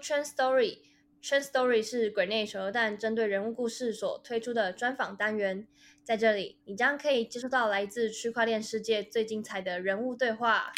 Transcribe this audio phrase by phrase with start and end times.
[0.00, 0.78] Trend Story。
[1.22, 5.66] Trend Story 是鬼内蛇蛋针对人物故事所推出的专访单元，
[6.02, 10.72] 在这里你将可以接触到来自区块链世界最精彩的人物对话。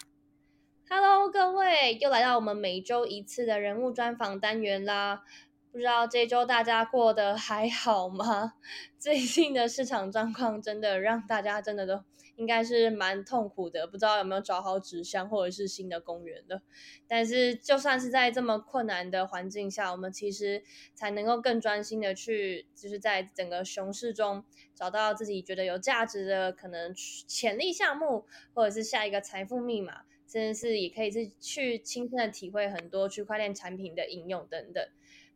[0.90, 5.23] Hello，各位，又来到我们每周一次的人物专访单元啦。
[5.70, 8.54] 不知道这周大家过得还好吗？
[8.98, 12.04] 最近的市场状况真的让大家真的都。
[12.36, 16.62] 应该是蛮痛苦的，不知道有没有找好纸箱或者是新的公园的。
[17.06, 20.62] 但是就算是在这么困难的环境下，我们其实
[20.95, 34.82] 才能够更专心的去，就是在整个熊市中找到自己觉得有价值的可能潜力项目，或者是下一个财富密码，甚至是也可以是去亲身的体会很多区块链产品的应用等等。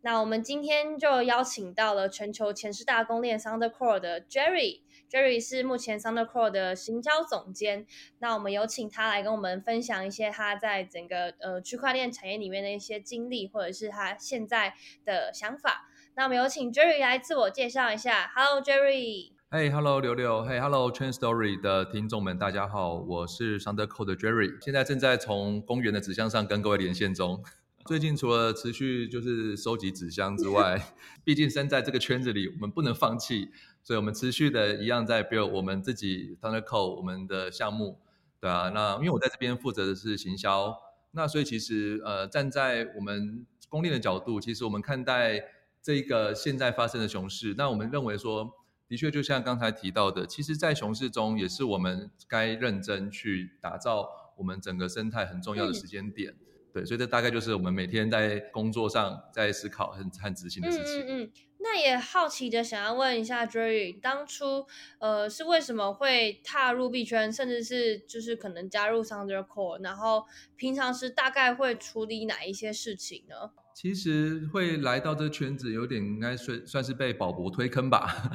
[0.02, 4.80] 那我们今天就邀请到了全球前十大公链 Thundercore 的 Jerry。
[5.10, 7.86] Jerry 是目前 Thundercore 的行销总监，
[8.18, 15.88] 那我们有请他来跟我们分享一些他在整个呃区块链产业里面的一些经历，或者是他现在的想法。
[16.16, 18.32] 那我们有请 Jerry 来自我介绍一下。
[18.34, 19.32] Hello Jerry。
[19.48, 20.42] Hey Hello 刘刘。
[20.44, 27.44] Hey Hello Train Story 的听众们，大家好，我是 Thundercore 的 Jerry，现在正在从公园的纸箱上跟各位连线中。
[27.84, 30.82] 最近除了持续就是收集纸箱之外，
[31.22, 33.50] 毕竟身在这个圈子里，我们不能放弃。
[33.86, 38.00] 所以我们持续的一样在 build 我们自己 Code 我们的项目，
[38.40, 40.76] 对啊，那因为我在这边负责的是行销，
[41.12, 45.40] 那所以其实呃站在我们公链的角度，其实我们看待
[45.80, 48.50] 这个现在发生的熊市，那我们认为说，
[48.88, 56.34] 的确就像刚才提到的，其实，在熊市中也是我们该认真去打造我们整个生态很重要的时间点。
[56.72, 61.02] 对，所以这大概就是我们每天在工作上在思考和和执行的事情。
[61.02, 61.30] 嗯嗯嗯。
[61.66, 64.66] 那也好奇的想要问一下 Jerry，当初
[65.00, 73.50] 呃是为什么会踏入币圈，甚至是就是可能加入 Thundercore，然后平常是大概会处理哪一些事情呢？
[73.74, 78.30] 其实会来到这圈子，有点应该算算是被宝博推坑吧。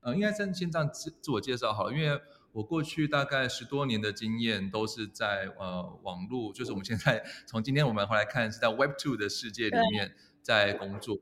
[0.00, 2.20] 呃，应该先先这样自自我介绍好了，因为。
[2.54, 11.18] 我过去大概十多年的经验都是在呃网络，就是我们现在从今天我们回来看是在 Web Two 的世界里面在工作。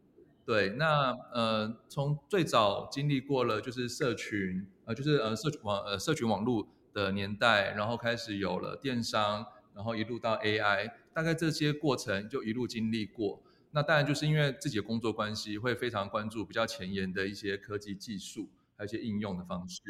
[0.52, 13.42] 对，那呃从最早经历过了就是社群，呃就是呃社网呃社群网络的年代，然后开始有了电商，然后一路到 AI，大概这些过程就一路经历过。
[13.70, 19.80] 那当然就是因为自己的工作关系，会非常关注比较前沿的一些科技技术，还有一些应用的方式。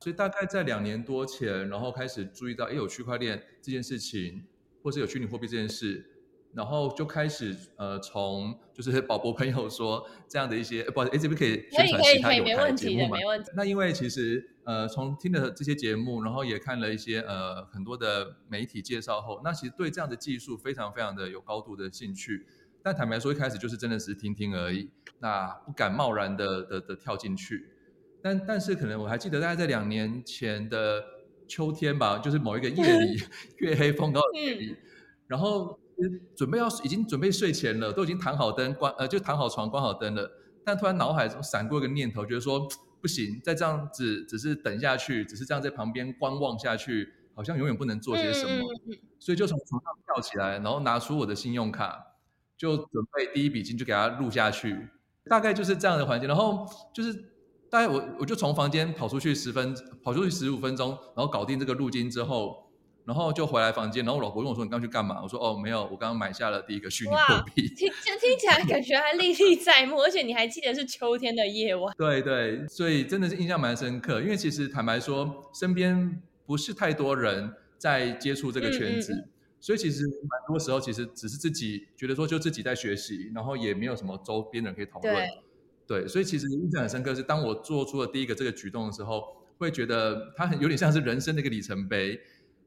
[0.00, 4.42] 所以大概在两年多前，然后开始注意到，哎，有区块链这件事情，
[4.82, 6.04] 或是有虚拟货币这件事，
[6.54, 13.18] 然后就开始呃，从就是 宝博朋友说这样的一些，不好意思，这边可以宣传其他有台节目吗？
[13.54, 22.46] 那因为其实呃，从听了这些节目，然后也看了一些呃很多的媒体介绍后，那其实对这样的技术非常非常的有高度的兴趣。
[22.82, 27.68] 但坦白说，一开始就是真的只是听听而已，那不敢贸然的的的跳进去。
[28.22, 31.02] 但但是可能我还记得，大概在两年前的
[31.46, 33.18] 秋天吧，就是某一个夜里，
[33.58, 34.76] 月黑风高的夜里，
[35.26, 35.78] 然后
[36.36, 40.30] 准备要已经准备睡前了，都已经躺好灯，关呃就躺好床，关好灯了。
[40.64, 42.68] 但突然脑海中闪过一个念头，觉得说
[43.00, 48.64] 不行，再这样子只是等下去，只是这样在旁边观望下去，好像永远不能做些什么。
[49.18, 51.98] 所以就从床上跳起来，然后拿出我的信用卡，
[52.56, 54.88] 就准备第一笔金就给他录下去。
[55.24, 57.26] 大概就是这样的环境，然后就是。
[57.72, 59.72] 大概我我就从房间跑出去十分，
[60.02, 62.68] 跑出去十五分钟，然后搞定这个路金之后，
[63.10, 71.92] 然后就回来房间，然后我老婆问我说：“你刚去干嘛？”我说：“哦，没有，我刚刚买下了第一个虚拟货币。”听听起来感觉还历历在目，而且你还记得是秋天的夜晚。
[71.98, 74.20] 对对，所以真的是印象蛮深刻。
[74.22, 79.26] 因为其实坦白说，身边不是太多人在接触这个圈子，
[79.58, 85.16] 所以其实蛮多时候其实只是自己觉得说就自己在学习，然后也没有什么周边人可以讨论。
[85.84, 89.24] 对，所以其实印象很深刻是，当我做出了第一个这个举动的时候，
[89.58, 92.20] 会觉得它很有点像是人生的一个里程碑。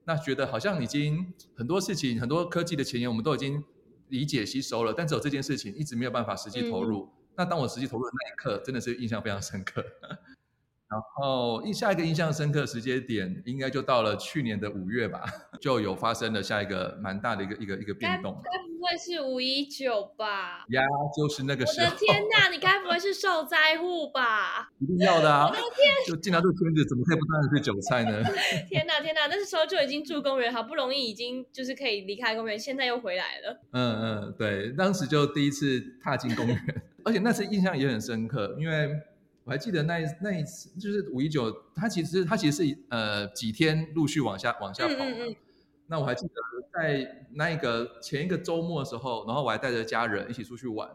[0.06, 3.64] 那觉得好像已经很多事情、很多科技的前沿我们都已经
[4.10, 7.10] 理解吸收了，但只有这件事情一直没有办法实际投入。
[7.36, 9.84] 那当我实际投入的那一刻，真的是印象非常深刻。
[10.94, 15.24] 然后印下一个印象深刻时间点，应该就到了去年的五月吧，
[15.60, 18.40] 就有发生了下一个蛮大的一个一个一个变动。
[18.44, 20.64] 该不会是五一九吧？
[20.70, 20.84] 呀，
[21.18, 21.88] 就是那个时候。
[21.88, 24.70] 我的天哪，你该不会是受灾户吧？
[24.78, 25.48] 一定要的啊！
[25.48, 28.24] 我的天，就进到这个圈子，怎么可以不当然是韭菜呢？
[28.70, 33.60] 天哪，天哪，那时候就已经住公园，好不容易已经就是可以离开公园，现在又回来了。
[33.72, 36.60] 嗯嗯，对，当时就第一次踏进公园，
[37.04, 38.92] 而且那次印象也很深刻，因为。
[39.44, 44.96] 我还记得那那一次，就是五一九，它其实它其实是呃几天陆续往下往下跑，
[45.88, 46.34] 那我还记得
[46.74, 50.90] 在那一个前一个周末的时候，然后我还带着家人一起出去玩。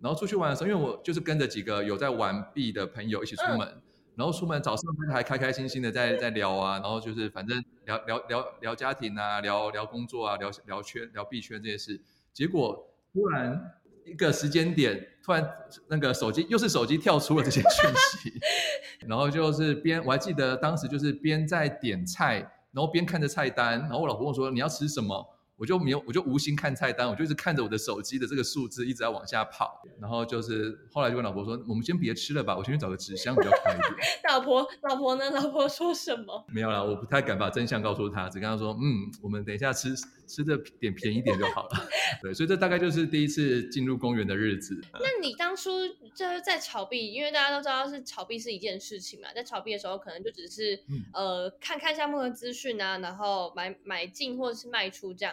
[0.00, 3.80] 然后出去玩的时候，因为我就是跟着几个有在玩币的朋友一起出门，
[4.16, 11.98] 然后出门早上还开开心心的在在聊啊，然后就是反正聊聊聊聊家庭啊，聊聊工作啊，聊聊圈聊币圈这些事。
[12.34, 13.72] 结果突然
[14.04, 15.48] 一个时间点，突然
[15.88, 17.90] 那个手机又是手机跳出了这些讯
[18.22, 18.40] 息，
[19.08, 22.36] 然后就是边我还记得当时就是边在点菜，
[22.72, 25.33] 然后边看着菜单，然后我老婆问说你要吃什么？
[25.56, 33.94] 我就没有，我就无心看菜单，我就一直看着我的手机的这个数字一直在往下跑，然后就是后来就跟老婆说，我们先别吃了吧，我先去找个纸箱比较快一点。
[34.28, 35.30] 老婆，老婆呢？
[35.30, 36.44] 老婆说什么？
[36.48, 39.94] 没有啦，我不太敢把真相告诉他，只跟他说，嗯，我们等一下吃
[40.26, 41.88] 吃的点便宜点就好了。
[42.20, 44.80] 对，所以这大概就是第一次进入公园的日子。
[44.94, 45.70] 那你当初
[46.16, 50.80] 就是在炒币，因为大家都知道是炒币是一件事情嘛，在炒币的时候可能就只是
[51.12, 55.32] 呃看看项目的资讯啊，然后买买进或者是卖出这样。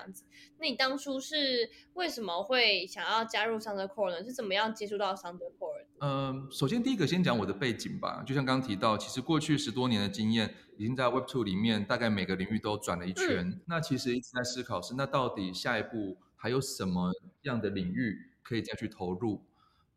[0.60, 4.24] 那你当初是为什么会想要加入 Sounder Core 呢？
[4.24, 5.86] 是怎么样接触到 Sounder Core？
[6.00, 8.24] 嗯，首先第一个先讲我的背景吧。
[8.26, 13.62] 就像刚刚提到，其实过去十多年的经验，已经在 Web Two 里面大概每个领域都转了一圈。
[13.68, 17.12] 那其实一直在思考是，那到底下一步还有什么
[17.44, 19.44] 样的领域可以再去投入？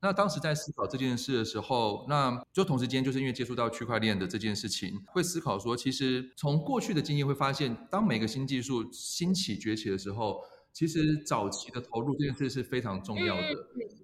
[0.05, 10.43] 那当时在思考这件事的时候，那就同时间就是因为接触到区块链的这件事情，会思考说，其实从过去的经验会发现，当每个新技术兴起崛起的时候，
[10.75, 13.49] 其实早期的投入这件事是非常重要的。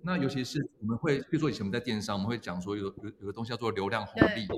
[0.03, 4.49] 那尤其是我们会，比如说以前我们在电商，我们会讲说有有有个东西叫做流量红利，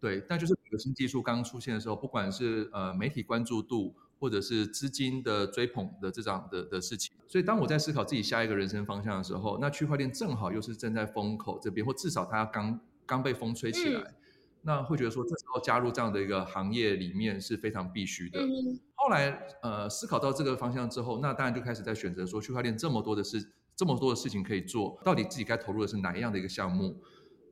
[0.00, 3.94] 对，但就是每个新技术刚刚出现的时候，不管是呃媒体关注度。
[4.20, 14.14] 或者是资金的追捧的这样的的事情，所以当我在思考自己下一个人生方向的时候，那区块链正好又是正在风口这边，或至少它刚刚被风吹起来，
[14.62, 18.40] 那会觉得说这时候加入这样的一个行业里面是非常必须的。
[18.94, 27.00] 后来呃思考到这个方向之后，那当然就开始在选择说区块链这么多的事，这么多的事情可以做，到底自己该投入的是哪一样的一个项目？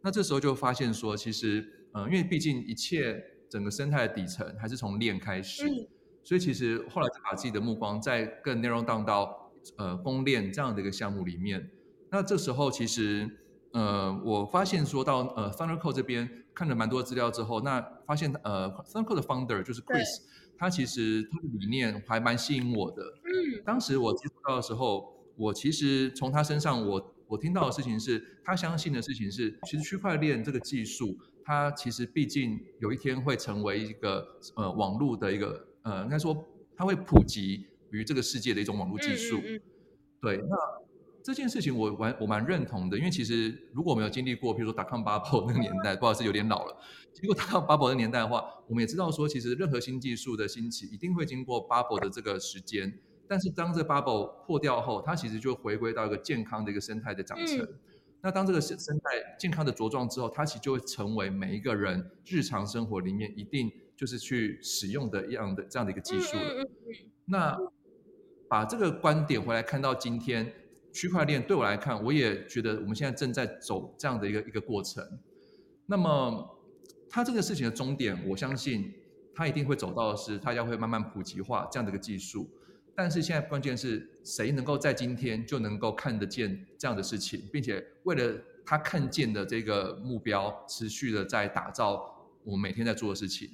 [0.03, 5.65] 那这时候就发现说，其实呃因为毕竟一切整个生态的底层还是从链开始。
[6.27, 11.71] 所以其实后来就把自己的目光再更 narrow down 到呃公链这样的一个项目里面。
[12.11, 13.31] 那这时候其实
[13.73, 20.05] 呃我发现说到呃 ThunderCo 这边看了蛮多资料之后，那发现呃 ThunderCo 的 founder 就是 Chris，
[20.59, 23.05] 他其实他的理念还蛮吸引我的。
[23.05, 23.63] 嗯。
[23.65, 34.27] 当时我接触到的时候，我其实从他身上我我听到的事情是，他相信的事情是，其实区块链这个技术，它其实毕竟有一天会成为一个
[34.57, 35.69] 呃网络的一个。
[35.87, 36.45] 呃，应该说
[36.77, 39.41] 它会普及于这个世界的一种网络技术。
[40.21, 40.57] 对，那
[41.23, 46.77] 这件事情我蛮我蛮认同的，因为其实如果我们有经历过，比如说 dot com bubble 那个年代，不好意思有点老了。
[47.13, 52.99] 经过 dot com bubble 的年代的话，我们也知道说，其实任何新技术的兴起一定会经过 bubble 的这个时间。
[53.29, 57.65] 但是当这个 bubble 破掉后，它其实就回归到一个健康的一个生态的长成。
[58.23, 63.71] 那当这个生生态健康的茁壮之后，它其实就会成为每一个人日常生活里面一定。
[63.97, 66.69] 就是去使用的一样的这样的一个技术了。
[67.25, 67.59] 那
[68.49, 70.53] 把这个观点回来看到今天，
[70.93, 75.03] 区块链对我来看，我也觉得我们现在正在走这样的一个一个过程。
[75.87, 76.61] 那么
[77.09, 78.93] 它这个事情的终点，我相信
[79.35, 82.49] 它一定会走到的是，大家会慢慢普及化这样的一个技术。
[82.95, 92.13] 但是现在关键是谁能够在今天就能够看得见这样的事情，并且为了他看见的这个目标，持续的在打造。
[92.47, 93.51] 我每天在做的事情，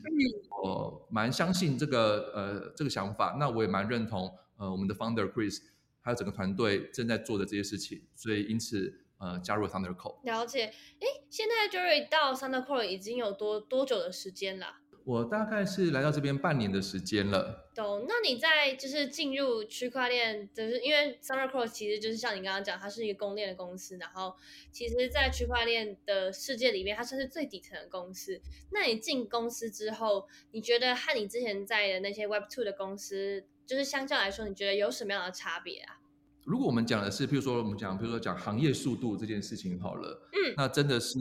[0.63, 5.59] 我蛮相信这个呃这个想法，那我也蛮认同呃我们的 founder Chris
[6.03, 10.23] 还有整个团队正在做的这些事情，所以因此呃加入了 Thunder Core。
[10.25, 14.82] 了解，哎，现在 Jerry 到 Thunder Core 已经有多多久的时间了？
[15.05, 17.71] 我大概是来到这边半年的时间了。
[17.75, 18.05] 懂。
[18.07, 24.35] 那你在就是进入区块链，就是因为 Summer Cross 其实就是像你刚刚讲，它是一个公链的公司，然后
[24.71, 28.41] 其实，在区块链的世界里面，它算是最底层的公司。
[28.71, 35.99] 那你进公司之后，你觉得和你之前在的那些 Web Two 的公司，就是相较来说，你觉得有什么样的差别啊？
[36.45, 41.19] 如果我们讲的是，譬如说我们讲，譬如说讲行业速度这件事情好了，嗯，那真的是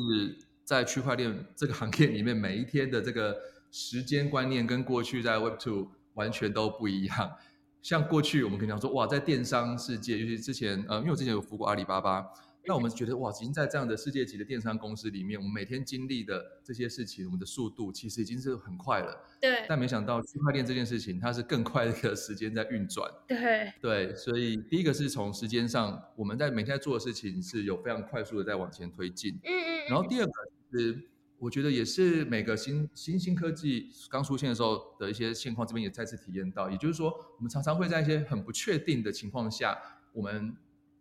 [0.64, 3.42] 在区块链这个行业里面，每一天的这个。
[3.72, 7.32] 时间观念跟过去在 Web Two 完全都不一样。
[7.82, 12.24] 像过去我们可以讲说，哇，在电商世界，尤其之前，呃，因为我之前有服过阿里巴巴，
[12.68, 19.18] 那我们觉得哇，已经在这样的世界级的电商公司里面，我们每天经历的这些事情，我们的速度其实已经是很快了。
[19.40, 19.66] 对。
[19.68, 23.10] 但没想到区块链这件事情，它是更快的时间在运转。
[23.28, 23.74] 对。
[23.82, 29.40] 对，所以第一个是从时间上，我们在每天在做的事情是有非常快速的在往前推进。
[29.44, 29.90] 嗯嗯。
[29.90, 30.32] 然后第二个
[30.72, 31.08] 是。
[31.42, 36.70] 我觉得也是每个新新兴科技刚出现的时候的一些现况，这边也再次体验到。
[36.70, 39.76] 也就是说，我们常常会在一些很不确定的情况下，
[40.14, 40.56] 我们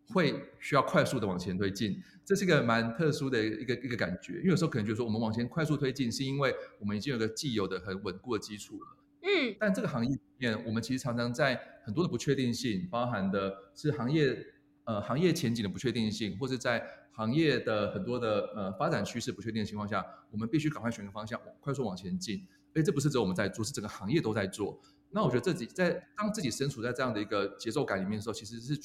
[0.08, 2.02] 会需要快速的往前推进。
[2.24, 8.96] 这是一个蛮特殊的一个一个感觉，因为有时候可能觉得说，我们往前快速推进，是因为我们已经有个既有的很稳固的基础了。
[9.20, 14.42] 嗯，但这个行业里面，我们其实常常在很多的不确定性，包含的是行业
[14.90, 22.44] 呃行业前景的不确定性，或者在行业的很多的呃发展趋势不确定的情况下，我们必须赶快选个方向，快速往前进。
[22.74, 24.80] 哎，这不是只有我们在做，是整个行业都在做。
[25.10, 28.76] 那我觉得自己在当自己身处在这样的一个节奏感里面的时候，其实是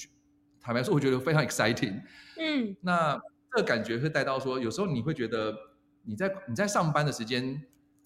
[0.62, 2.00] 坦白说，我觉得非常 exciting。
[2.38, 3.20] 嗯，那
[3.52, 5.56] 这个感觉会带到说，有时候你会觉得
[6.04, 7.64] 你在你在上班的时间，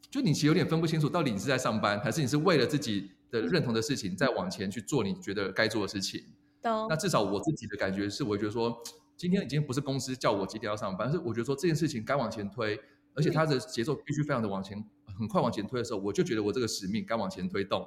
[0.09, 6.21] 就你其实有点分不清楚，到底你是在上班，还是你是为了自己的认同的事情，在往前去做你觉得该做的事情。
[6.61, 8.81] 那至少我自己的感觉是，我觉得说。
[9.19, 12.79] 今天已经不是公司叫我几点要上班，是我觉得说这件事情该往前推，
[13.13, 14.81] 而且它的节奏必须非常的往前，
[15.17, 17.85] 很快往前推的时候，我就觉得我这个使命该往前推动。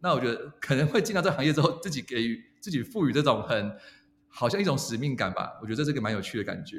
[0.00, 3.78] 那我觉得可能会进到这个行业之后，自己给予自己赋予这种很
[4.26, 5.56] 好像一种使命感吧。
[5.62, 6.78] 我觉得这是个蛮有趣的感觉。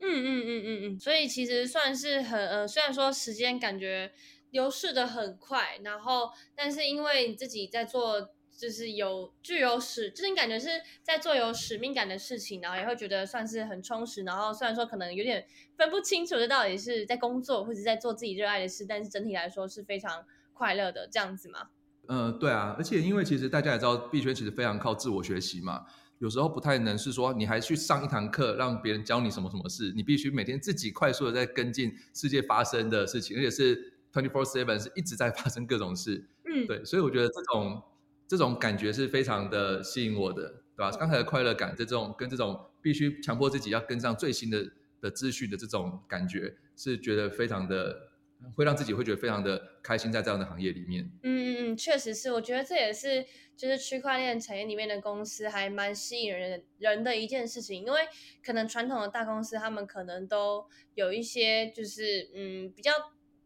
[0.00, 4.12] 嗯嗯嗯嗯嗯，所以其实算是很呃，虽然说时间感觉
[4.50, 8.34] 流逝的很快，然后但是因为你自己在做。
[8.60, 10.68] 就是有具有使，就是你感觉是
[11.02, 14.22] 在做有使命感的事情，然后也会觉得算是很充实。
[14.22, 15.46] 然后虽然说可能有点
[15.78, 21.68] 分不清楚这到底是在工作或者在做自己热爱的事，但是整体来说是非常快乐的这样子吗？
[22.08, 22.74] 嗯，对啊。
[22.76, 25.86] 而且因为其实大家也知道，币圈其实非常靠自我学习嘛，
[26.18, 36.28] 有时候不太能是说你还去上一堂课让别人教你什么什么事，你必须每天自己快速的在跟进世界发生的事情，而且是 twenty four seven 是一直在发生各种事。
[36.44, 37.82] 嗯，对，所以我觉得这种。
[38.30, 40.90] 这种感觉是非常的吸引我的，对吧？
[40.92, 44.64] 刚才的快乐感，这种跟这种必须强迫自己要跟上最新的
[45.00, 48.10] 的资讯的这种感觉，是觉得非常的
[48.54, 51.10] 会让自己会觉得非常的开心，在这样的行业里面。
[51.24, 58.02] 嗯嗯嗯，确实是，我觉得这也是就是区块链产业里面的公司还蛮吸引人人的一件事情，因为
[58.46, 62.92] 可能传统的大公司他们可能都有一些就是嗯比较。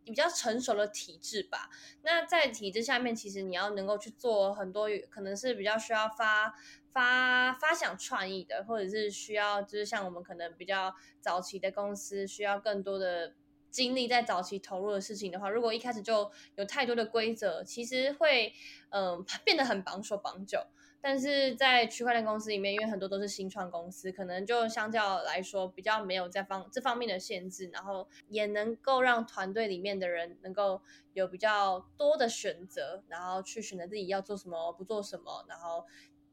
[0.04, 1.70] 比较成熟的体制吧。
[2.02, 6.54] 那在体制下面，其实你要能够去做很多，可能是比较需要发
[6.92, 13.34] 发发想创意的，或者是需要就是像我们可能比较早期的公司，需要更多的
[13.70, 18.52] 精力在早期投入的事情的话，如果一开始就有太多的规则，其实会
[18.90, 20.68] 嗯变得很绑手绑脚。
[21.06, 30.80] 但是在区块链公司里面，因为很多都是新创公司，可能就相较来说比较没有在方这方面的限制，然后也能够让团队里面的人能够
[31.12, 35.44] 有比较多的选择，然后去选择自己要做什么，不做什么。
[35.46, 35.84] 然后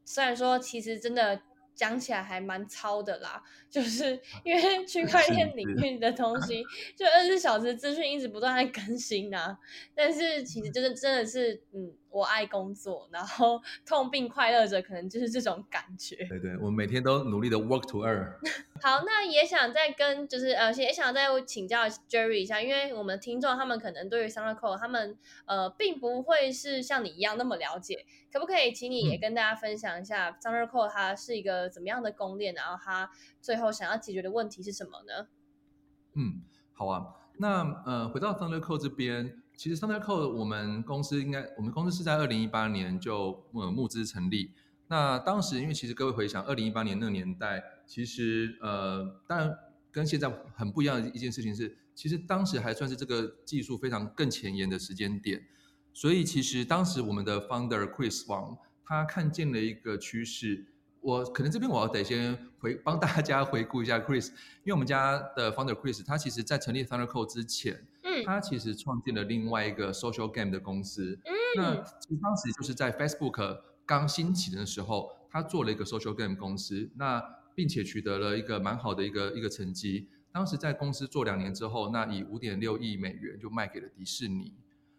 [0.06, 1.42] 虽然说其实真的
[1.74, 6.62] 讲起来还蛮糙的啦，就是因为区块链领域的东西，
[6.96, 9.56] 就二十四小时资讯一直不断在更新呐。
[9.94, 11.94] 但是其实就是真的是嗯。
[12.12, 16.14] 我爱工作，然后痛并快乐着，可能就是这种感觉。
[16.28, 18.34] 对对，我们每天都努力的 work to earn。
[18.82, 35.28] 好，那也想再跟就是呃，也想再请教 Jerry 一下，因为我们听众他们可能对于 Thunder Code 他们呃并不会是像你一样那么了解，可不可以请你也跟大家分享一下 Thunder Code 它是一个怎么样的攻链，然后他最后想要解决的问题是什么呢？
[36.14, 36.42] 嗯，
[36.72, 37.06] 好啊，
[37.38, 39.38] 那呃，回到 Thunder Code 这边。
[39.54, 44.50] 其实 Thundercode 我们公司应该，我们公司是在二零一八年就呃募资成立。
[44.88, 49.56] 那当时因为其实各位回想，二零一八年那个年代，其实呃当然
[49.90, 55.46] 跟现在很不一样的一件事情是，其实当时还算是这个技术非常更前沿的时间点。
[55.92, 60.66] 所以其实当时我们的 Founder Chris Wang 他看见了一个趋势。
[61.02, 67.74] 我可能这边我要得先回帮大家 回顾一下 Chris，因为我们家的 Founder Chris 他其实在成立 Thundercode 之前。
[68.04, 71.18] 嗯他其实创建了另外一个 social game 的公司。
[71.24, 77.22] 嗯，那其实当时就是在 Facebook 刚兴起的时候，他做了一个 social game 公司，那
[77.54, 80.08] 并且取得了一个蛮好的一个一个成绩。
[80.30, 84.52] 当时在公司做两年之后，那以五点六亿美元就卖给了迪士尼。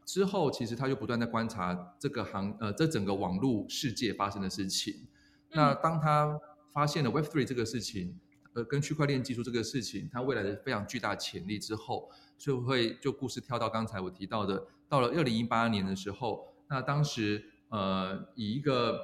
[0.05, 5.07] 之后，其实他就不断在观察这个行呃这整个网络世界发生的事情。
[5.55, 6.39] 那当他
[6.71, 8.19] 发现了 Web Three 这个事情，
[8.53, 12.09] 呃，跟区块链技术这个事情，它未来的非常巨大潜力之后。
[12.35, 18.99] 就会就故事跳到刚才我提到的，到了二零一八年的时候，那当时呃以一个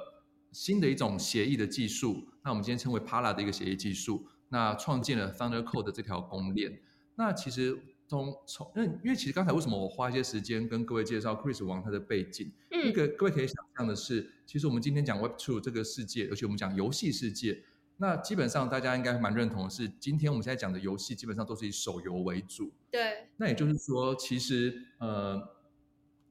[0.52, 6.82] 新的一种协议的技术，那我们今天称为 Pala 的一个协议技术，那创建了 Thunder Code 的这条公链。
[7.14, 12.52] 那其实从从因为因为其实刚才为什么我花一些时间跟各位介绍 Chris 王他的背景？
[12.82, 17.62] 嗯，那个各位可以想象的是，其实我们今天讲 Web Two 这个世界，而且我们讲游戏世界，
[17.96, 22.72] 那基本上大家应该蛮认同的是，今天我们现在讲的游戏基本上都是以手游为主。
[22.90, 23.28] 对。
[23.36, 25.40] 那也就是说，其实呃，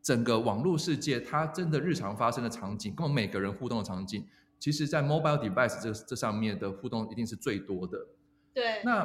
[0.01, 4.25] 整个网络世界它真的日常发生的场景，跟我们每个人互动的场景，
[4.59, 7.97] 其实在 mobile device 这这上面的互动一定是最多的。
[8.53, 8.81] 对。
[8.83, 9.03] 那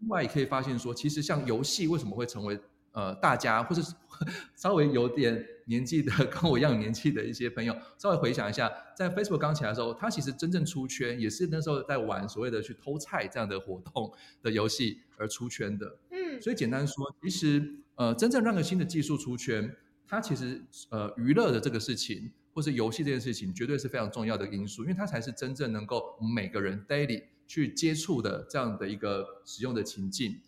[0.00, 2.58] 另外也可以发现说，其实像游戏为什么会成为
[2.94, 3.82] 呃大家或者
[4.56, 5.46] 稍微有点。
[5.66, 15.96] 年纪的跟我一样年纪的一些朋友，稍微回想一下，在 Facebook 刚起来的时候，它其实真正出圈也是那时候在玩所谓的去偷菜这样的活动的游戏而出圈的。
[16.10, 19.74] 嗯，所以简单说，其实呃，真正让个新的技术出圈，
[20.06, 30.38] 它其实呃娱乐的这个事情，或是游戏这件事情，绝对是非常重要的因素，因为它才是真正能够我们每个人 daily 去接触的这样的一个使用的情境。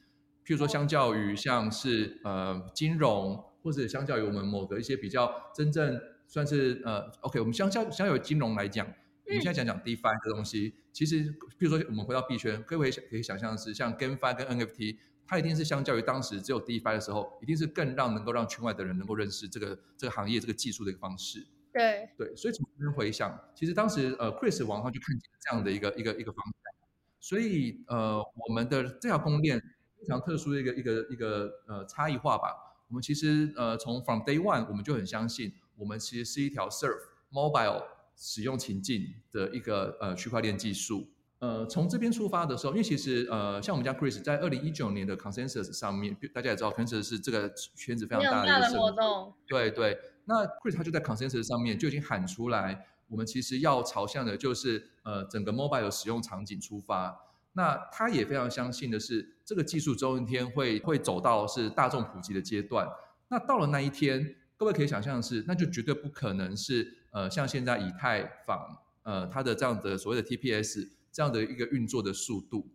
[0.46, 3.44] 譬如说，相较于像是呃金融。
[3.66, 21.44] 或者相较于我们某个一些比较真正算是呃，OK，我们相较相较于金融来讲，我们现在讲讲 DeFi 的东西，其实譬如说我们回到币圈，各位可以想象是，像 GameFi 跟 NFT，它一定是相较于当时只有 DeFi 的时候，一定是更让能够让圈外的人能够认识这个这个行业这个技术的一个方式。
[21.72, 26.72] 对对，所以从这边回想，其实当时呃，Chris 网上就看见这样的一个一个一个方向，
[27.18, 29.60] 所以呃，我们的这条公链
[30.06, 32.48] 非常特殊的一个一个一个呃差异化吧。
[32.88, 36.96] 我们其实呃从 from day one 我们就很相信，我们其实是一条 serve
[37.32, 37.82] mobile
[38.16, 41.08] 使用情境的一个呃区块链技术。
[41.38, 49.34] 呃从这边出发的时候，因为其实呃像我们家 Chris 在二零一九年的 consensus 上面，大家也知道 consensus 是这个圈子非常大的一个活动。
[49.46, 57.14] 对对，那 Chris 他就在 consensus 上面就已经喊出来，我们其实要朝向的就是呃整个 mobile 使用场景出发。
[57.56, 62.86] 那他也非常相信的是，这个技术总有一天会会走到是大众普及的阶段。
[63.28, 68.60] 那到了那一天，各位可以想象的是，那就绝对不可能是呃像现在以太坊
[69.04, 72.68] 呃它的这样的所谓的 TPS 这样的一个运作的速度。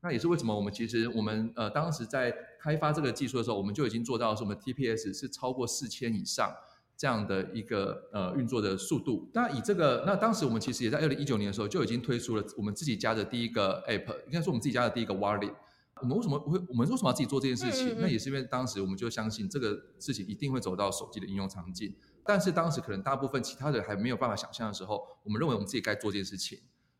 [0.00, 6.54] 那也是为什么我们其实我们呃当时在开发这个技术的时候，我们就已经做到是我们 TPS 是超过四千以上。
[6.98, 15.54] 这样的一个呃运作的速度，那以这个，那当时我们其实也在二零一九年的时候就已经推出了我们自己家的第一个 app，应该说我们自己家的第一个 wallet。
[16.00, 17.96] 我们为什么会我们为什么要自己做这件事情？
[18.00, 21.94] 那也是因为当时我们就相信这个事情一定会走到手机的应用场景，
[22.24, 26.58] 但是当时可能大部分其他的还没有办法想象的时候，我们认为我们自己该做这件事情。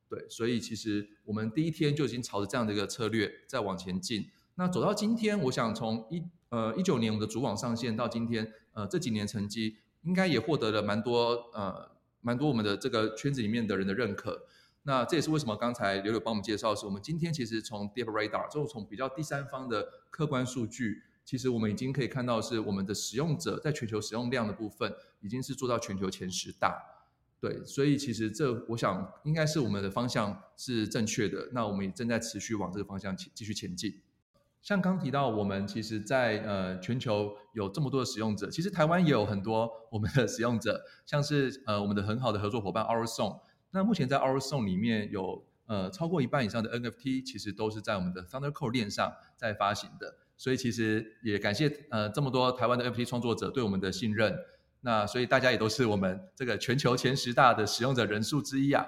[0.09, 4.25] 对，所以其实我们第一天就已经朝着这样的一个策略在往前进。
[4.55, 9.77] 那走到今天，我想从一呃一九年我们的主网上线到今天，呃这几年成绩。
[10.03, 14.47] 应该也获得了蛮多呃蛮多我们的这个圈子里面的人的认可。
[14.85, 26.81] 那这也是为什么刚才柳柳帮我们介绍，是我们今天其实从 Deep Radar，就从比较第三方的客观数据，其实我们已经可以看到是我们的使用者在全球使用量的部分，已经是做到全球前十大。
[27.41, 31.51] 对，所以其实这我想应该是我们的方向是正确的。
[31.53, 34.01] 那我们也正在持续往这个方向前继续前进。
[34.69, 43.41] 像刚提到，我们其实，在呃全球有这么多的使用者，其实台湾也有很多我们的使用者，像是呃我们的很好的合作伙伴 Our Song。
[43.71, 50.17] 那目前在 Our Song 里面有呃超过一半以上的 NFT，其实都是在我们的 Thunder Core 链上在发行的。
[50.37, 54.39] 所以其实也感谢呃这么多台湾的 NFT 创作者对我们的信任。
[54.83, 58.87] 那所以大家也都是我们这个全球前十大的使用者人数之一啊。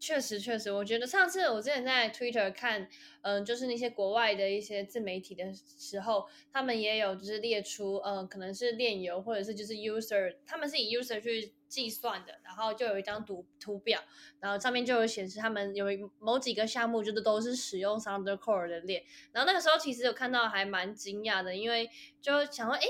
[0.00, 2.88] 确实，确实，我觉得上次我之前在 Twitter 看，
[3.20, 14.02] 嗯，就是那些国外的一些自媒体的时候，他们也有就是列出，嗯，可能是炼油或者是就是 user，他们是以 user 去计算的，然后就有一张图图表，
[14.40, 15.86] 然后上面就有显示他们有
[16.18, 21.90] 某几个项目就是都是使用 Thunder Core 的链，然后那个时候其实有看到还蛮惊讶的，因为
[22.22, 22.80] 就想说，哎。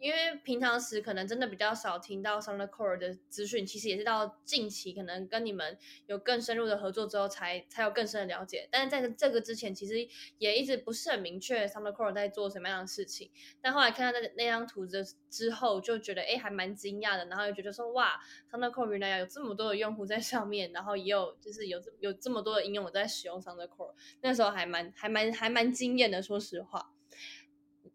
[0.00, 8.66] 因为平常时可能真的比较少听到 Thunder Core 的资讯，其实也是到近期可能跟你们有更深入的合作之后，才才有更深的了解。
[8.72, 10.08] 但是在这个之前，其实
[10.38, 13.30] 也一直不是很明确 Thunder Core 在做什么样的事情。
[13.60, 17.26] 但后来看到那那张图的之后，就觉得哎，还蛮惊讶的。
[17.26, 18.18] 然后又觉得说哇
[18.50, 26.89] ，Thunder Core 原来有这么多的用户在上面，然后也有就是有这有这么多的应用我在使用 Thunder Core，那时候还蛮还蛮还蛮惊艳的，说实话。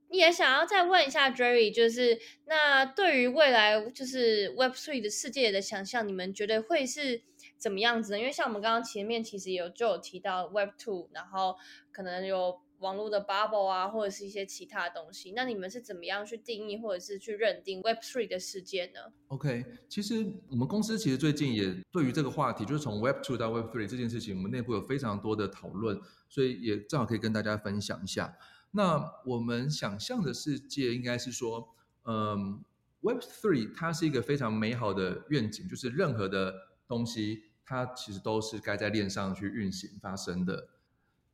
[0.10, 7.24] 也想要再问一下 Jerry，就是那对于未来就是 Web Three 的世界的想象，你们觉得会是
[7.58, 8.20] 怎么样子呢？
[8.20, 11.56] 因为像我们刚刚前面其实有就有提到 Web Two，然后
[11.92, 15.34] 可能有网络的 Bubble 啊，或者是一些其他东西。
[15.36, 28.38] 那你们是怎么样去定义或者是去认定 Web Three 的世界呢？OK，其实我们公司其实最近也对于这个话题，就是从 Web Two 到 Web Three 这件事情，我们内部有非常多的讨论，所以也正好可以跟大家分享一下。
[28.76, 32.62] 那我们想象的世界应该是说，嗯
[33.00, 36.54] ，Web Three 它是一个非常美好的愿景，就是任何的
[36.86, 40.68] 东西它其实都是该在链上去运行发生的。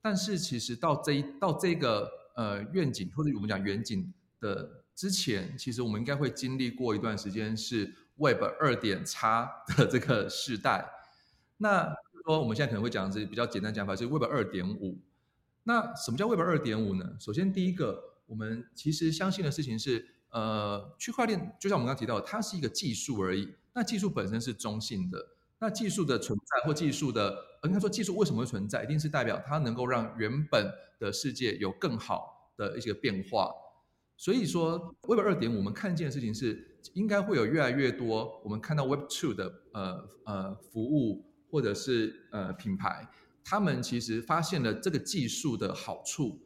[0.03, 10.87] 但是其实到这一到这个呃愿景或者我们讲远景的之前，其实我们应该会经历过一段时间是 Web 二点叉的这个时代。
[11.57, 11.91] 那
[12.23, 14.99] 说我们现在可能会讲的是比较简单讲法，是 Web 二点五。
[15.63, 17.15] 那什么叫 Web 二点五呢？
[17.19, 23.53] 首先第一个，我们其实相信的事情是，呃，区块链就像我们刚刚提到，它是一个技术而已。
[23.73, 25.23] 那技术本身是中性的。
[25.59, 33.51] 那技术的存在或技术的，应该说技术为什么会存在，一定是代表它能够让原本的世界有更好的一些变化。
[34.17, 43.07] 所以说，Web 二点五我们看见的事情是，应该会有越来越多我们看到 Web two 的呃呃服务或者是呃品牌，
[43.43, 46.39] 他们其实发现了这个技术的好处，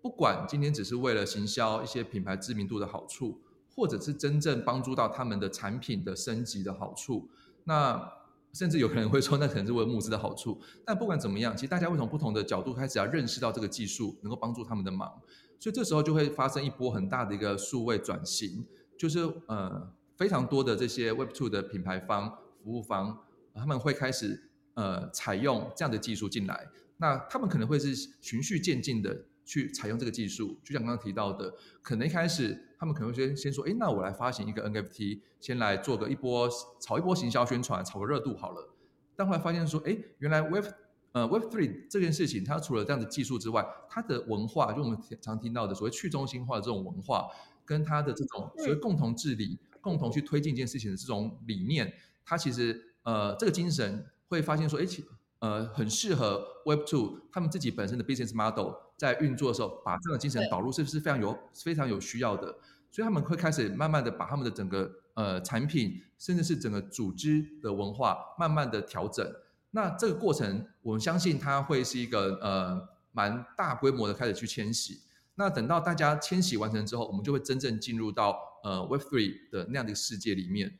[0.00, 3.40] 不管今天只是为了行销一些品牌知名度的好处，
[3.74, 7.28] 或者是真正帮助到他们的产品的升级的好处，
[7.64, 8.12] 那。
[8.52, 10.58] 甚至有可能会说，那可能是为了募资的好处。
[10.82, 15.12] 但不管怎么样，其实大家会从不同的角度开始要认识到这个技术能够帮助他们的忙，
[15.58, 18.64] 所以这时候就会发生一波很大的一个数位转型，
[18.96, 23.18] 就是呃非常多的这些 Web Two 的品牌方、服务方，
[23.52, 24.45] 他们会开始
[24.76, 26.66] 呃采用这样的技术进来。
[26.98, 32.62] 那他们可能会是循序渐进的去采用这个技术，就像刚刚提到的，可能一开始。
[32.78, 36.46] 他们可能会先先说，哎，那我来发行一个 NFT，先来做个一波
[36.78, 38.70] 炒一波行销宣传，炒个热度好了。
[39.16, 40.66] 但后来发现说，哎，原来 Web
[41.12, 47.26] 呃 Web Three 这件事情，它除了这样的技术之外，它的文化，就我们常听到的所谓去中心化的这种文化，
[47.64, 51.90] 跟它的这种所谓共同治理、共同去推进一件事情的这种理念，
[52.26, 55.04] 它其实呃这个精神会发现说，哎，其
[55.40, 58.74] 呃很适合 Web Two 他们自己本身的 business model。
[58.96, 62.46] 在运作的时候，把这样的精神导入，是不是非常有非常有需要的？
[62.90, 69.30] 所以他们会开始慢慢的把他们的整个呃产品，甚至是整个组织的文化，慢慢的调整。
[69.72, 75.02] 那这个过程，我们相信它会是一个呃蛮大规模的开始去迁徙。
[75.34, 80.78] 那等到大家迁徙完成之后，我们就会真正进入到呃 Web Three 的那样的世界里面。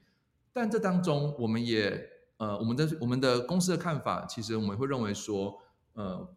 [0.55, 5.61] 但这当中，我们也呃我们的我们的公司的看法，其实我们会认为说，
[5.95, 6.37] 呃。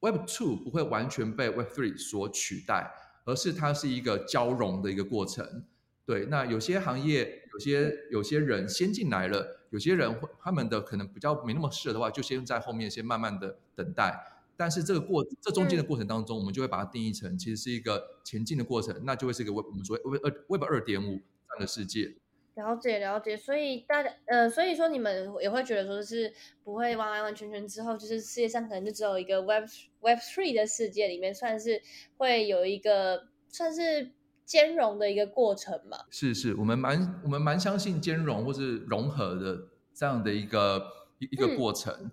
[0.00, 2.92] Web Two 不会完全被 Web Three 所取代，
[3.24, 5.64] 而是它是一个交融的一个过程。
[6.04, 14.14] 对，那有些行业、有些有些人先进来了，有些人会他们的可能比较没那么适合的话，就先在后面先慢慢的等待。
[14.58, 22.14] 但是这个过这中间的过程当中，我们就会把它定义成其实是一个前进的过程，那就会是一个 Web 我们说 Web 二 Web 二点五这样的世界。
[22.54, 29.64] 了解了解，所以大家呃，所以说你们也会觉得说是不会完完完全全之后，就是世界上可能就只有一个 Web
[30.00, 31.82] Web Three 的世界里面，算是
[32.16, 34.12] 会有一个算是
[34.44, 35.98] 兼容的一个过程嘛？
[36.10, 40.86] 是是，我们蛮我们蛮相信兼容或是融合的这样的一个
[41.18, 42.12] 一一个过程。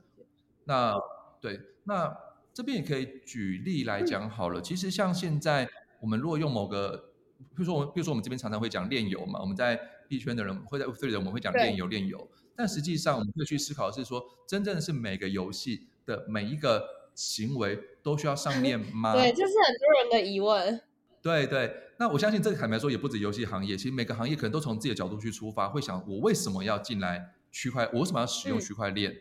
[0.63, 0.95] 那
[1.39, 2.17] 对，那
[2.51, 4.59] 这边也可以举例来讲好了。
[4.59, 7.10] 其实像现在我们如果用某个，
[7.49, 16.83] 比如说我们比如说我们这边常常会讲炼油嘛，我们在币圈的人会在 Web3 的我们会讲炼油炼油，但实际上我们会去思考的是说，真正是每个游戏的每一个
[17.15, 19.13] 行为都需要上链 吗？
[19.13, 20.81] 对，这是很多人的疑问。
[21.21, 29.15] 对对，那我相信这个坦白说也不止游戏行业，其实每个行业可能都从自己的角度去出发，会想我为什么要进来区块，我为什么要使用区块链？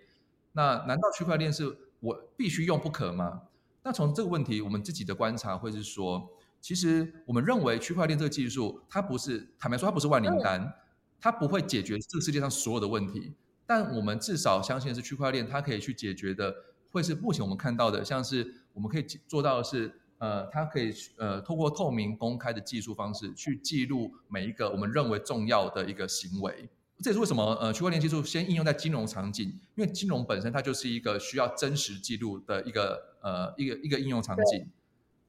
[0.53, 3.43] 那难道区块链是我必须用不可吗？
[3.83, 6.29] 那从这个问题，我们自己的观察会是说。
[6.61, 10.73] 其实我们认为区块链这个技术，它不是坦白说，它不是万灵丹，
[11.21, 13.33] 它不会解决这个世界上所有的问题。
[13.67, 16.55] 但我们至少相信是区块链，它可以去解决的，
[16.91, 26.69] 会是目前我们看到的，像是我们可以做到的是，呃，它可以呃通过透明公开的技术方式去记录每一个我们认为重要的一个行为。
[27.03, 29.47] 这也是为什么呃区块链技术先应用在金融场景，
[29.77, 34.69] 因为金融本身它就是一个需要真实记录的一个呃一个一个应用场景。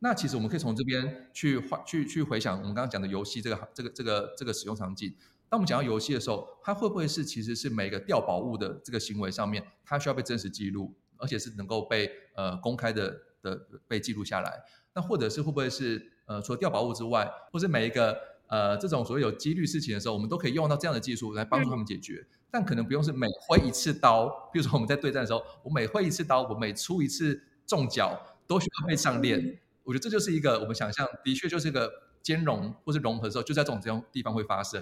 [0.03, 5.15] 那其实我们可以从这边去换去去回想我们刚刚讲的游戏这个这个这个这个使用场景。
[5.47, 14.63] 当我们讲到游戏的时候，它会不会是其实是每个掉宝物的这个行为上面，它需要被真实记录，而且是能够被呃公开的的被记录下来？
[14.93, 22.25] 那或者是会不会是呃除了掉宝物之外，或是每一个呃这种所谓有几率事情的时候，我们都可以用到这样的技术来帮助他们解决？
[22.49, 29.59] 但可能不用是每挥一次刀，比如说我们在对战的时候，我每挥一次刀，我每出一次重脚，都需要被上链。
[29.91, 34.81] 我觉得这就是一个我们想象，的确就是一个兼容或是融合的时候，就在这种这种地方会发生。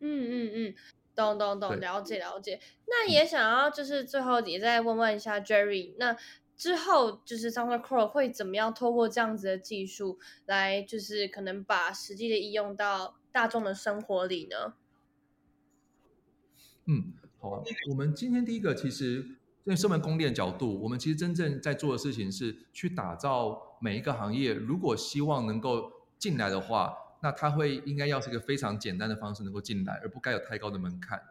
[0.00, 0.74] 嗯嗯嗯，
[1.14, 2.58] 懂懂懂，了解了解。
[2.86, 6.16] 那也想要就是最后也再问问一下 Jerry，那
[6.56, 14.72] 之后就是 SoundCloud 会怎么样透过这样子的技术来，就是可能把实际的应用到大众的生活里呢？
[16.86, 31.22] 嗯，好啊，我们今天第一个其实，在身为供链角度，我们其实真正在做的事情是去打造每一个行业，如果希望能够进来的话，那它会应该要是一个非常简单的方式能够进来，而不该有太高的门槛。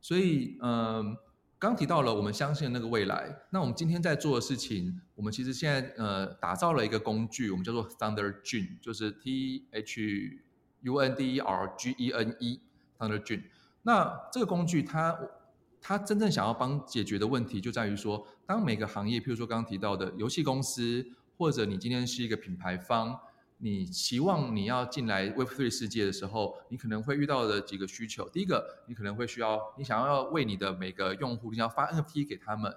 [0.00, 1.16] 所以，嗯，
[1.58, 10.42] 刚提到了我们相信那个未来，那我们今天在做的事情，我们其实现在呃打造了一个工具，我们叫做 Thunder Gene，就是 T H
[10.82, 12.60] U N D E R G E N E
[12.98, 13.42] Thunder Gene。
[13.82, 15.18] 那这个工具它
[15.80, 23.18] 它真正想要帮解决的问题，就在于说，当每个行业，譬如说刚刚提到的游戏公司，或者你今天是一个品牌方。
[23.60, 28.28] 你期望你要进来 Web3 世界的时候，你可能会遇到的几个需求。
[28.28, 32.72] 第一个，你可能会需要，你想要为你的每个用户，你想要发 NFT 给他们，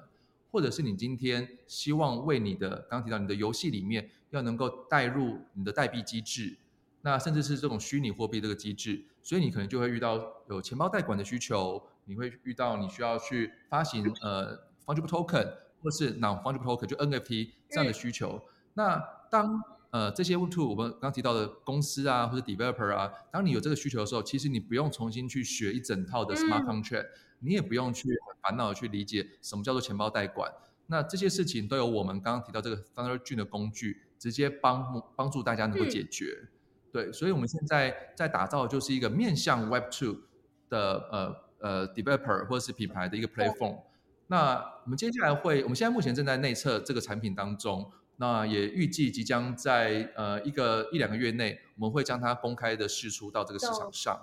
[0.51, 6.57] 或者是你今天希望为你的，刚提到你的游戏里面要能够带入你的代币机制，
[7.03, 18.41] 那甚至是这种虚拟货币这个机制，所以你可能就会遇到有钱包代管的需求，你会遇到你需要去发行呃 fungible token 或是 non fungible token 就 NFT 这样的需求。
[18.73, 19.61] 那当
[19.91, 27.07] 呃，这些 Web2 我们刚提到的公司啊，或者 developer 啊，当你有这个需求的时候，其实你不用重新去学一整套的 smart contract，
[27.39, 28.07] 你也不用去
[28.41, 30.49] 烦恼去理解什么叫做钱包代管。
[30.87, 36.47] 那这些事情都有我们刚刚提到这个 Thunder Gene 的工具，直接帮帮助大家能够解决。
[36.93, 40.15] 对，所以我们现在在打造就是一个面向 Web Two
[40.69, 43.77] 的呃呃 developer 或者是品牌的一个 platform。
[44.27, 47.91] 那我们接下来会，我们现在目前正在内测这个产品当中。
[48.17, 54.15] 那也预计即将在呃一个一两个月内，我们会将它公开的释出到这个市场上。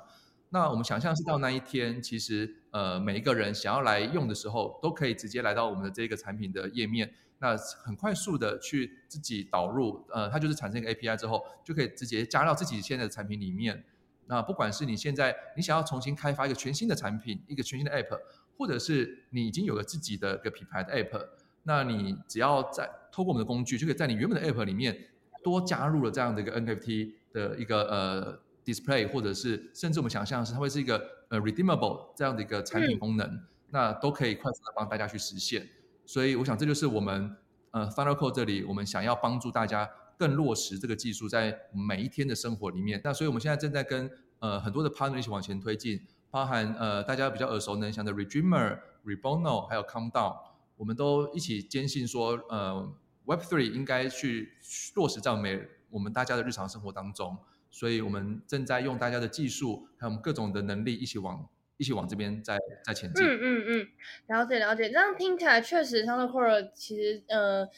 [0.51, 13.85] 那我们想象是到那一天，其实呃每一个人想要来用的时候，都可以直接来到我们的这个产品的页面，那很快速的去自己导入，呃，它就是产生一个 API 之后，就可以直接加到自己现在的产品里面。
[14.29, 18.19] 那不管是你现在你想要重新开发一个全新的产品，一个全新的 App，
[18.57, 21.27] 或者是你已经有了自己的一个品牌的 App。
[21.63, 24.97] 那你只要在透过我们的工具，就可以在你原本的 App 里面
[25.43, 35.67] 多加入了这样的一个 NFT 的一个呃 display，或者是甚至我们想象是它会是一个呃 redeemable 这样的一个产品功能，那都可以快速的帮大家去实现。
[36.05, 37.37] 所以我想这就是我们
[37.71, 39.89] 呃 Final Code 这里我们想要帮助大家
[40.19, 43.01] 更落实这个技术在每一天的生活里面。
[43.05, 46.01] 那所以我们现在正在跟呃很多的 partner 一起往前推进，
[46.31, 50.37] 包含呃大家比较耳熟能详的 Redreamer、Rebono 还有 Countdown。
[50.77, 52.93] 我们都一起坚信说，呃
[53.27, 54.53] ，Web3 应该去
[54.95, 57.37] 落实在每我们大家的日常生活当中，
[57.71, 63.25] 所以我们正在用大家的技术，还有我们各种的能力，一起往一起往这边在在前进。
[63.25, 63.89] 嗯嗯嗯，
[64.27, 67.69] 了解了解，这样听起来确实 t h u n d e r Core 其实呃。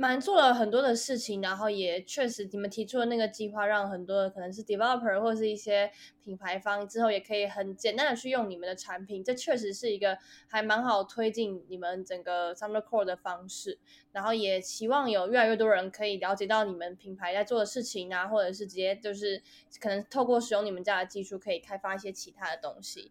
[0.00, 5.90] 蛮做了很多的事情，然后也确实你们提出的那个计划，让很多可能是 developer 或是一些
[6.22, 13.80] 品牌方之后也可以很简单的去用你们的产品，这确实是一个还蛮好推进你们整个 Summer Core 的方式。
[14.12, 19.42] 然后也期望有越来越多人可以了解到你们品牌在做的事情啊，或者是直接就是
[19.80, 23.10] 可能透过使用你们家的技术，可以开发一些其他的东西。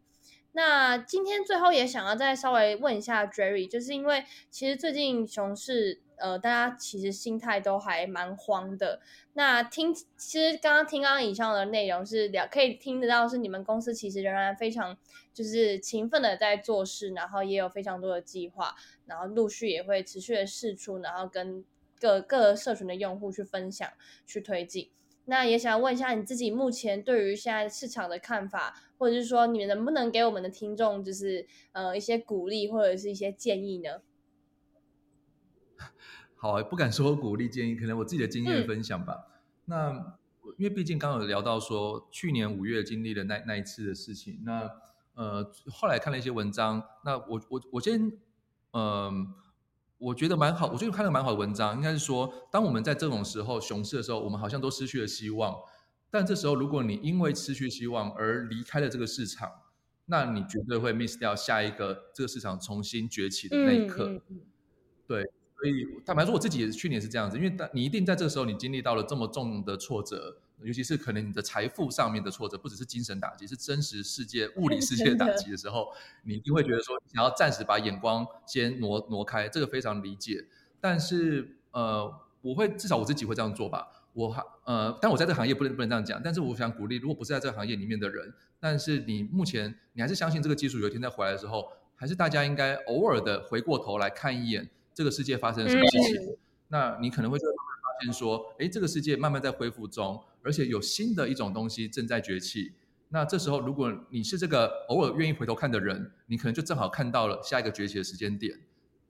[0.53, 6.01] 那今天最后也想要再稍微问一下 Jerry，就是因为其实最近熊市。
[6.17, 8.99] 呃，大家其实心态都还蛮慌的。
[9.33, 14.97] 那听，其实刚刚听刚刚以上的内容是了，可以听得到是你们公司其实仍然非常
[15.33, 18.75] 就是勤奋的在做事，然后也有非常多的计划，
[19.05, 21.63] 然后陆续也会持续的试出，然后跟
[21.99, 23.87] 各各社群的用户去分享、
[24.25, 24.89] 去推进。
[25.25, 34.01] 那也想问一下你自己目前对于现在市场的看法，或者是说你们能不能给我们的听众就是呃一些鼓励或者是一些建议呢？
[36.39, 39.25] 好，不敢说鼓励建议，可能我自己的经验分享吧。
[39.65, 40.15] 那
[40.57, 44.69] 因为毕竟刚刚有聊到说，去年五月经历了那那一次的事情，那
[45.15, 48.11] 呃后来看了一些文章，那我我我先
[48.71, 49.33] 嗯，
[49.97, 55.53] 我觉得蛮好，我觉得看了蛮好的文章，应该是说，当我们在这种时候熊市的时候，我们好像都失去了希望。
[56.09, 59.51] 但这时候，如果你因为失去希望而离开了这个市场，
[60.05, 64.21] 那你绝对会 miss 掉下一个这个市场重新崛起的那一刻。
[65.07, 65.29] 对。
[65.59, 75.91] 所以坦白说，我自己也是去年是这样子，因为你一定在这个时候，你经历到了这么重的挫折，尤其是可能你的财富上面的挫折，不只是精神打击，是真实世界、物理世界的打击的时候，
[76.23, 80.45] 你一定会觉得说，想要暂时把眼光先挪挪开，这个非常理解。
[80.79, 83.87] 但是，呃，我会至少我自己会这样做吧。
[84.13, 86.21] 我还呃，但我在这个行业不能不能这样讲。
[86.23, 94.69] 但是我想鼓励，如果不是在这个行业里面的人，但是你目前你还是相信这个技术有一天再回来的时候，还是大家应该偶尔的回过头来看一眼。
[94.97, 96.35] 这个世界发生了什么事情？
[96.69, 102.73] 那你可能会就会发现说，哎，这个世界慢慢在恢复中，而且有新的一种东西正在崛起。
[103.09, 108.59] 那这时候如果你是这个偶尔愿意回头看的人，你可能就正好看到了下一个崛起的时间点。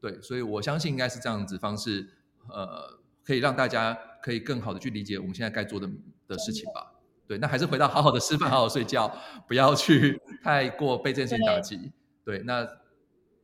[0.01, 2.09] 对，所以我相信应该是这样子方式，
[2.49, 5.89] 呃，可以让大家可以更好的去理解我们现在该做的
[6.27, 6.95] 的事情吧。
[7.25, 9.09] 对，那还是回到好好的吃饭，好好睡觉，
[9.47, 11.93] 不要去太过被这件事情打击。
[12.25, 12.67] 对，那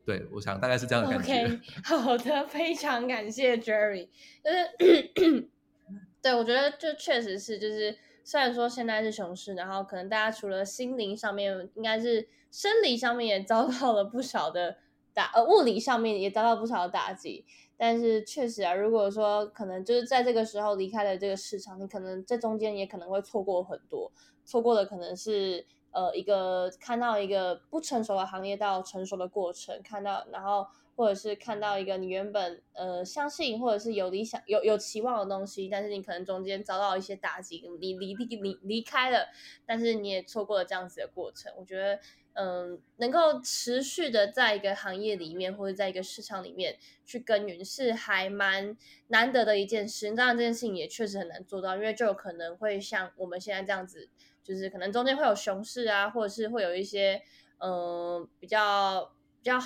[0.06, 1.34] 对我想大概是这样的感觉。
[1.34, 4.08] OK， 好的，非常感谢 Jerry。
[4.44, 5.50] 就是，
[6.22, 14.78] 对我觉得就确实是，就是虽然说现在是熊市，然后可能大家除了心灵上面，应该是生理上面也遭到了不少的。
[15.16, 17.46] 打呃物理上面也遭到不少的打击，
[17.78, 24.12] 但是确实啊，如果说可能就是在这个时候离开了这个市场，你可能这中间也可能会错过很多，
[24.44, 39.28] 错过的可能是呃一个看到一个不成熟的行业到成熟的过程，看到然后或者是看到一个你原本呃相信或者是有理想有有期望的东西，但是你可能中间遭到一些打击，离离离离离开了，
[39.66, 42.00] 但是你也错过了这样子的过程，我觉得。
[42.36, 48.76] 嗯，能够持续的在一个行业里面或者在一个市场里面去耕耘，是还蛮
[49.10, 50.12] 难得的一件事。
[50.16, 54.10] 当然，这件事情也确实很难做到，因为就有可能会像我们现在这样子，
[54.44, 57.22] 就是可能中间会有熊市啊，或者是会有一些
[57.60, 59.60] 嗯比较比较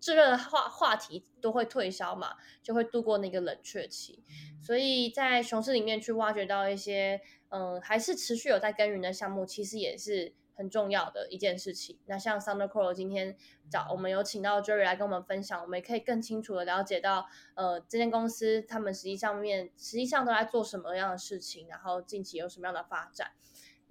[0.00, 4.22] 炙热的话话题都会退烧嘛，就会度过那个冷却期。
[4.62, 10.34] 所以在熊市里面去挖掘到一些嗯还是持续有在耕耘的项目，其实也是。
[10.56, 11.98] 很重要的一件事情。
[12.06, 13.36] 那像 Thunder Core 今天
[13.68, 23.32] 找我们有请到 Jerry 来跟我们分享，我们也可以更清楚的了解到，呃，这间公司他们实际上面实际上都在做什么样的事情，然后近期有什么样的发展。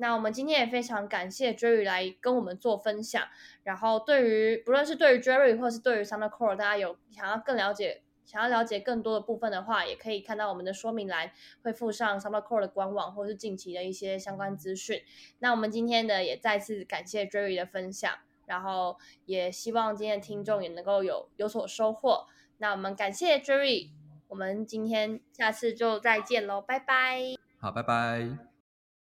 [0.03, 3.23] 那我们今天也非常感谢 Jerry 来跟我们做分享。
[3.63, 8.01] 然后对于不论是对于 Jerry 或是对于 Summer Core，大家有想要更了解。
[8.25, 15.01] 想要了解更多的部分的话，也可以看到我们的说明栏会附上 Summer Core 的官网或是近期的一些相关资讯。
[15.39, 18.13] 那我们今天的也再次感谢 Jerry 的分享，
[18.45, 22.27] 然后也希望今天的听众也能够有有所收获。
[22.57, 23.89] 那我们感谢 Jerry，
[24.29, 27.35] 我们今天下次就再见喽，拜拜。
[27.59, 28.52] 好，拜拜。